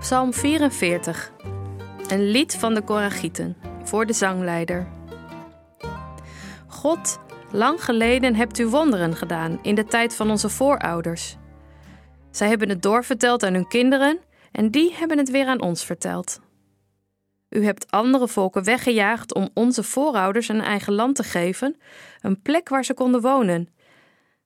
Psalm 0.00 0.32
44. 0.34 1.32
Een 2.08 2.30
lied 2.30 2.56
van 2.56 2.74
de 2.74 2.82
Koragieten 2.82 3.56
voor 3.84 4.06
de 4.06 4.12
zangleider. 4.12 4.88
God, 6.66 7.18
lang 7.50 7.84
geleden 7.84 8.34
hebt 8.34 8.58
u 8.58 8.66
wonderen 8.66 9.16
gedaan 9.16 9.58
in 9.62 9.74
de 9.74 9.84
tijd 9.84 10.14
van 10.14 10.30
onze 10.30 10.48
voorouders. 10.48 11.36
Zij 12.30 12.48
hebben 12.48 12.68
het 12.68 12.82
doorverteld 12.82 13.42
aan 13.42 13.54
hun 13.54 13.68
kinderen 13.68 14.18
en 14.52 14.70
die 14.70 14.94
hebben 14.94 15.18
het 15.18 15.30
weer 15.30 15.46
aan 15.46 15.60
ons 15.60 15.84
verteld. 15.84 16.40
U 17.48 17.64
hebt 17.64 17.90
andere 17.90 18.28
volken 18.28 18.64
weggejaagd 18.64 19.34
om 19.34 19.48
onze 19.54 19.82
voorouders 19.82 20.48
een 20.48 20.60
eigen 20.60 20.92
land 20.92 21.16
te 21.16 21.22
geven, 21.22 21.76
een 22.20 22.42
plek 22.42 22.68
waar 22.68 22.84
ze 22.84 22.94
konden 22.94 23.20
wonen. 23.20 23.68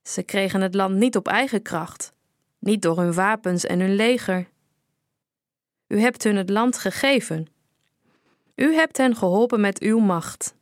Ze 0.02 0.22
kregen 0.22 0.60
het 0.60 0.74
land 0.74 0.94
niet 0.94 1.16
op 1.16 1.28
eigen 1.28 1.62
kracht, 1.62 2.12
niet 2.58 2.82
door 2.82 2.98
hun 2.98 3.14
wapens 3.14 3.66
en 3.66 3.80
hun 3.80 3.94
leger. 3.94 4.52
U 5.94 6.00
hebt 6.00 6.24
hun 6.24 6.36
het 6.36 6.50
land 6.50 6.78
gegeven. 6.78 7.46
U 8.54 8.74
hebt 8.74 8.96
hen 8.96 9.16
geholpen 9.16 9.60
met 9.60 9.80
uw 9.80 9.98
macht. 9.98 10.54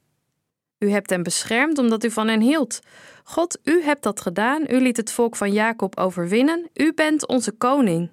U 0.78 0.90
hebt 0.90 1.10
hen 1.10 1.22
beschermd 1.22 1.78
omdat 1.78 2.04
u 2.04 2.10
van 2.10 2.28
hen 2.28 2.40
hield. 2.40 2.80
God, 3.24 3.58
u 3.64 3.82
hebt 3.82 4.02
dat 4.02 4.20
gedaan. 4.20 4.64
U 4.68 4.80
liet 4.80 4.96
het 4.96 5.12
volk 5.12 5.36
van 5.36 5.52
Jacob 5.52 5.98
overwinnen. 5.98 6.68
U 6.74 6.94
bent 6.94 7.26
onze 7.26 7.52
koning. 7.52 8.10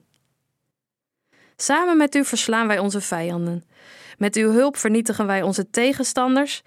Samen 1.56 1.98
met 1.98 2.16
u 2.16 2.26
verslaan 2.26 2.68
wij 2.68 2.80
onze 2.80 3.02
vijanden. 3.02 3.64
Met 4.18 4.36
uw 4.36 4.52
hulp 4.52 4.78
vernietigen 4.78 5.26
wij 5.26 5.42
onze 5.42 5.70
tegenstanders. 5.70 6.62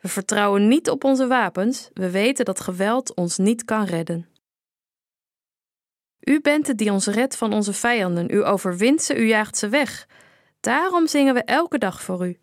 We 0.00 0.08
vertrouwen 0.08 0.68
niet 0.68 0.90
op 0.90 1.04
onze 1.04 1.26
wapens. 1.26 1.88
We 1.92 2.10
weten 2.10 2.44
dat 2.44 2.60
geweld 2.60 3.14
ons 3.14 3.38
niet 3.38 3.64
kan 3.64 3.84
redden. 3.84 4.28
U 6.28 6.40
bent 6.40 6.66
het 6.66 6.78
die 6.78 6.92
ons 6.92 7.06
redt 7.06 7.36
van 7.36 7.52
onze 7.52 7.72
vijanden. 7.72 8.34
U 8.34 8.44
overwint 8.44 9.02
ze, 9.02 9.16
u 9.16 9.26
jaagt 9.26 9.56
ze 9.56 9.68
weg. 9.68 10.06
Daarom 10.60 11.06
zingen 11.06 11.34
we 11.34 11.42
elke 11.42 11.78
dag 11.78 12.02
voor 12.02 12.26
u. 12.26 12.38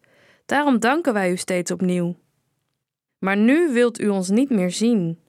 Daarom 0.46 0.80
danken 0.80 1.14
wij 1.14 1.32
u 1.32 1.38
steeds 1.38 1.72
opnieuw. 1.72 2.16
Maar 3.20 3.38
nu 3.38 3.74
wilt 3.74 4.00
u 4.00 4.08
ons 4.08 4.30
niet 4.30 4.50
meer 4.50 4.72
zien. 4.72 5.20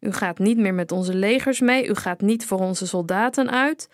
U 0.00 0.12
gaat 0.12 0.38
niet 0.38 0.58
meer 0.58 0.74
met 0.74 0.92
onze 0.92 1.14
legers 1.14 1.60
mee, 1.60 1.86
u 1.86 1.94
gaat 1.94 2.20
niet 2.20 2.46
voor 2.46 2.58
onze 2.58 2.86
soldaten 2.86 3.50
uit. 3.50 3.88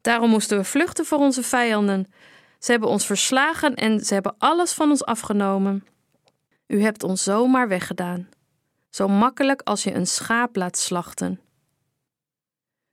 Daarom 0.00 0.30
moesten 0.30 0.58
we 0.58 0.64
vluchten 0.64 1.04
voor 1.04 1.18
onze 1.18 1.42
vijanden. 1.42 2.06
Ze 2.58 2.70
hebben 2.70 2.88
ons 2.88 3.06
verslagen 3.06 3.74
en 3.74 4.00
ze 4.00 4.14
hebben 4.14 4.34
alles 4.38 4.72
van 4.72 4.90
ons 4.90 5.04
afgenomen. 5.04 5.84
U 6.66 6.82
hebt 6.82 7.02
ons 7.02 7.22
zomaar 7.22 7.68
weggedaan, 7.68 8.28
zo 8.90 9.08
makkelijk 9.08 9.60
als 9.62 9.82
je 9.82 9.94
een 9.94 10.06
schaap 10.06 10.56
laat 10.56 10.78
slachten. 10.78 11.40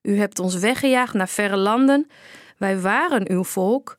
U 0.03 0.17
hebt 0.17 0.39
ons 0.39 0.55
weggejaagd 0.55 1.13
naar 1.13 1.29
verre 1.29 1.57
landen. 1.57 2.07
Wij 2.57 2.79
waren 2.79 3.31
uw 3.31 3.43
volk, 3.43 3.97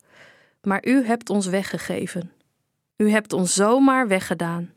maar 0.61 0.85
u 0.85 1.05
hebt 1.05 1.29
ons 1.29 1.47
weggegeven. 1.47 2.31
U 2.97 3.09
hebt 3.09 3.33
ons 3.33 3.53
zomaar 3.53 4.07
weggedaan. 4.07 4.73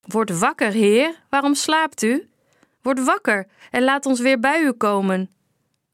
Word 0.00 0.38
wakker, 0.38 0.70
Heer, 0.70 1.22
waarom 1.28 1.54
slaapt 1.54 2.02
u? 2.02 2.28
Word 2.82 3.04
wakker 3.04 3.46
en 3.70 3.82
laat 3.82 4.06
ons 4.06 4.20
weer 4.20 4.40
bij 4.40 4.62
u 4.62 4.72
komen. 4.72 5.30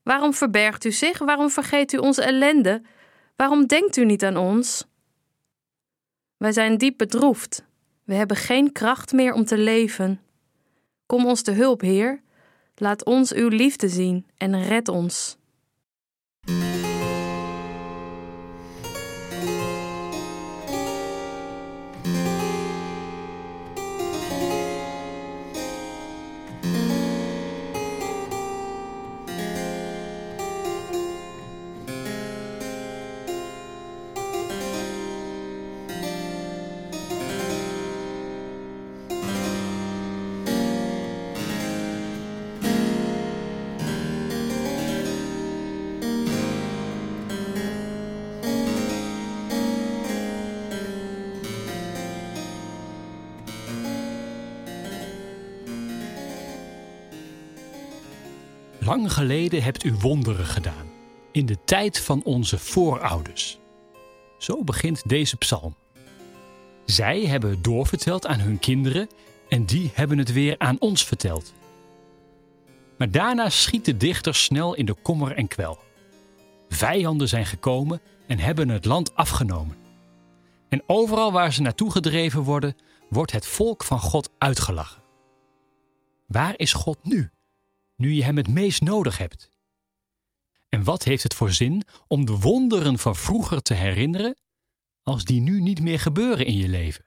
Waarom 0.03 0.35
verbergt 0.35 0.85
u 0.85 0.93
zich? 0.93 1.19
Waarom 1.19 1.51
vergeet 1.51 1.93
u 1.93 1.97
onze 1.97 2.23
ellende? 2.23 2.83
Waarom 3.37 3.67
denkt 3.67 3.97
u 3.97 4.05
niet 4.05 4.25
aan 4.25 4.37
ons? 4.37 4.87
Wij 6.37 6.53
zijn 6.53 6.79
diep 6.79 6.99
bedroefd. 6.99 7.65
We 8.05 8.15
hebben 8.15 8.37
geen 8.37 8.73
kracht 8.73 9.12
meer 9.12 9.33
om 9.33 9.45
te 9.45 9.59
leven. 9.59 10.21
Kom 11.06 11.27
ons 11.27 11.43
te 11.43 11.51
hulp, 11.51 11.81
Heer. 11.81 12.23
Laat 12.78 13.04
ons 13.04 13.32
uw 13.32 13.48
liefde 13.48 13.88
zien 13.88 14.26
en 14.37 14.62
red 14.62 14.88
ons. 14.88 15.37
Lang 58.87 59.13
geleden 59.13 59.63
hebt 59.63 59.85
u 59.85 59.95
wonderen 59.95 60.47
gedaan, 60.47 60.87
in 61.33 61.47
de 61.47 61.59
tijd 61.65 62.01
van 62.01 62.23
onze 62.25 62.59
voorouders. 62.59 63.59
Zo 64.39 64.65
begint 64.65 65.09
deze 65.09 65.37
psalm. 65.37 65.77
Zij 66.85 67.25
hebben 67.27 67.51
het 67.51 67.65
doorverteld 67.65 68.27
aan 68.27 68.41
hun 68.41 68.59
kinderen 68.59 69.09
en 69.49 69.65
die 69.65 69.91
hebben 69.95 70.19
het 70.19 70.33
weer 70.33 70.55
aan 70.59 70.81
ons 70.81 71.05
verteld. 71.05 71.53
Maar 72.99 73.11
daarna 73.11 73.49
schiet 73.49 73.85
de 73.85 73.97
dichter 73.97 74.35
snel 74.35 74.75
in 74.75 74.87
de 74.87 74.95
kommer 75.03 75.33
en 75.33 75.49
kwel. 75.49 75.79
Vijanden 76.69 77.29
zijn 77.29 77.47
gekomen 77.47 78.01
en 78.27 78.39
hebben 78.39 78.69
het 78.69 78.85
land 78.85 79.15
afgenomen. 79.15 79.77
En 80.69 80.83
overal 80.87 81.33
waar 81.33 81.53
ze 81.53 81.63
naartoe 81.63 81.91
gedreven 81.91 82.43
worden, 82.43 82.77
wordt 83.09 83.33
het 83.33 83.47
volk 83.47 83.85
van 83.85 84.01
God 84.01 84.31
uitgelachen. 84.39 85.03
Waar 86.27 86.55
is 86.57 86.73
God 86.73 86.99
nu? 87.03 87.31
Nu 87.97 88.12
je 88.12 88.25
Hem 88.25 88.37
het 88.37 88.49
meest 88.49 88.81
nodig 88.81 89.19
hebt? 89.19 89.51
En 90.69 90.84
wat 90.84 91.03
heeft 91.03 91.23
het 91.23 91.34
voor 91.34 91.53
zin 91.53 91.83
om 92.07 92.27
de 92.27 92.39
wonderen 92.39 92.99
van 92.99 93.17
vroeger 93.17 93.62
te 93.62 93.75
herinneren 93.75 94.37
als 95.03 95.25
die 95.25 95.41
nu 95.41 95.61
niet 95.61 95.81
meer 95.81 96.01
gebeuren 96.01 96.47
in 96.47 96.56
je 96.56 96.69
leven? 96.69 97.05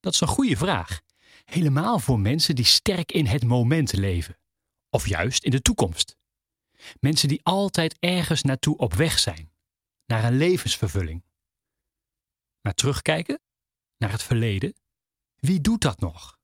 Dat 0.00 0.12
is 0.14 0.20
een 0.20 0.28
goede 0.28 0.56
vraag, 0.56 1.00
helemaal 1.44 1.98
voor 1.98 2.20
mensen 2.20 2.54
die 2.54 2.64
sterk 2.64 3.12
in 3.12 3.26
het 3.26 3.44
moment 3.44 3.92
leven, 3.92 4.38
of 4.90 5.08
juist 5.08 5.44
in 5.44 5.50
de 5.50 5.62
toekomst. 5.62 6.16
Mensen 7.00 7.28
die 7.28 7.40
altijd 7.42 7.96
ergens 7.98 8.42
naartoe 8.42 8.76
op 8.76 8.94
weg 8.94 9.18
zijn, 9.18 9.52
naar 10.06 10.24
een 10.24 10.36
levensvervulling. 10.36 11.24
Naar 12.60 12.74
terugkijken, 12.74 13.40
naar 13.96 14.10
het 14.10 14.22
verleden. 14.22 14.74
Wie 15.36 15.60
doet 15.60 15.80
dat 15.80 16.00
nog? 16.00 16.38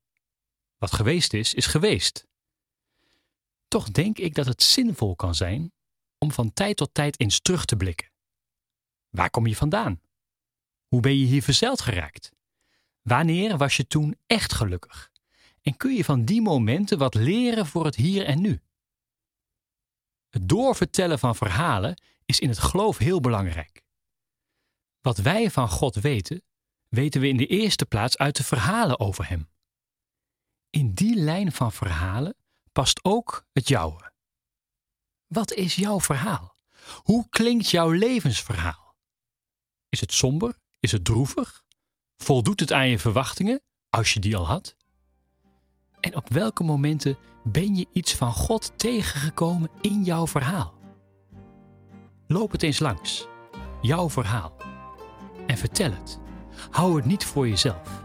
Wat 0.78 0.92
geweest 0.92 1.32
is, 1.32 1.54
is 1.54 1.66
geweest. 1.66 2.26
Toch 3.74 3.90
denk 3.90 4.18
ik 4.18 4.34
dat 4.34 4.46
het 4.46 4.62
zinvol 4.62 5.16
kan 5.16 5.34
zijn 5.34 5.72
om 6.18 6.32
van 6.32 6.52
tijd 6.52 6.76
tot 6.76 6.94
tijd 6.94 7.20
eens 7.20 7.40
terug 7.40 7.64
te 7.64 7.76
blikken. 7.76 8.10
Waar 9.08 9.30
kom 9.30 9.46
je 9.46 9.56
vandaan? 9.56 10.00
Hoe 10.86 11.00
ben 11.00 11.18
je 11.18 11.26
hier 11.26 11.42
verzeild 11.42 11.80
geraakt? 11.80 12.32
Wanneer 13.02 13.56
was 13.56 13.76
je 13.76 13.86
toen 13.86 14.16
echt 14.26 14.52
gelukkig? 14.52 15.10
En 15.62 15.76
kun 15.76 15.94
je 15.94 16.04
van 16.04 16.24
die 16.24 16.42
momenten 16.42 16.98
wat 16.98 17.14
leren 17.14 17.66
voor 17.66 17.84
het 17.84 17.94
hier 17.94 18.24
en 18.24 18.40
nu? 18.40 18.62
Het 20.28 20.48
doorvertellen 20.48 21.18
van 21.18 21.36
verhalen 21.36 22.02
is 22.24 22.40
in 22.40 22.48
het 22.48 22.58
geloof 22.58 22.98
heel 22.98 23.20
belangrijk. 23.20 23.82
Wat 25.00 25.18
wij 25.18 25.50
van 25.50 25.68
God 25.68 25.94
weten, 25.94 26.42
weten 26.88 27.20
we 27.20 27.28
in 27.28 27.36
de 27.36 27.46
eerste 27.46 27.86
plaats 27.86 28.16
uit 28.16 28.36
de 28.36 28.44
verhalen 28.44 28.98
over 28.98 29.28
Hem. 29.28 29.48
In 30.70 30.92
die 30.92 31.16
lijn 31.16 31.52
van 31.52 31.72
verhalen 31.72 32.36
past 32.74 33.00
ook 33.02 33.46
het 33.52 33.68
jouwe. 33.68 34.12
Wat 35.26 35.52
is 35.52 35.74
jouw 35.74 36.00
verhaal? 36.00 36.56
Hoe 37.02 37.28
klinkt 37.28 37.70
jouw 37.70 37.90
levensverhaal? 37.90 38.94
Is 39.88 40.00
het 40.00 40.12
somber? 40.12 40.58
Is 40.80 40.92
het 40.92 41.04
droevig? 41.04 41.64
Voldoet 42.16 42.60
het 42.60 42.72
aan 42.72 42.88
je 42.88 42.98
verwachtingen, 42.98 43.62
als 43.90 44.12
je 44.12 44.20
die 44.20 44.36
al 44.36 44.46
had? 44.46 44.76
En 46.00 46.16
op 46.16 46.28
welke 46.28 46.64
momenten 46.64 47.18
ben 47.42 47.76
je 47.76 47.86
iets 47.92 48.14
van 48.14 48.32
God 48.32 48.78
tegengekomen 48.78 49.70
in 49.80 50.04
jouw 50.04 50.26
verhaal? 50.26 50.74
Loop 52.26 52.52
het 52.52 52.62
eens 52.62 52.78
langs, 52.78 53.26
jouw 53.82 54.10
verhaal, 54.10 54.56
en 55.46 55.58
vertel 55.58 55.92
het. 55.92 56.18
Hou 56.70 56.96
het 56.96 57.04
niet 57.04 57.24
voor 57.24 57.48
jezelf. 57.48 58.02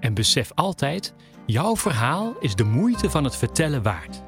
En 0.00 0.14
besef 0.14 0.52
altijd 0.54 1.14
Jouw 1.48 1.76
verhaal 1.76 2.34
is 2.40 2.54
de 2.54 2.64
moeite 2.64 3.10
van 3.10 3.24
het 3.24 3.36
vertellen 3.36 3.82
waard. 3.82 4.25